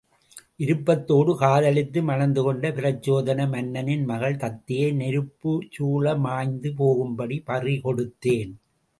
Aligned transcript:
விருப்பத்தோடு 0.59 1.31
காதலித்து 1.41 1.99
மணந்துகொண்ட 2.01 2.71
பிரச்சோதன 2.71 3.45
மன்னனின் 3.47 4.05
மகள் 4.05 4.39
தத்தையை 4.43 4.87
நெருப்புசூழ 4.95 6.15
மாய்ந்து 6.25 6.71
போகும்படி 6.79 7.37
பறிகொடுத்தேன்! 7.47 8.55